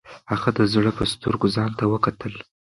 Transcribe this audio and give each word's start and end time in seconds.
هغه 0.31 0.49
د 0.57 0.59
زړه 0.73 0.91
په 0.97 1.03
سترګو 1.13 1.47
ځان 1.55 1.71
ته 1.79 1.83
وکتل. 1.93 2.33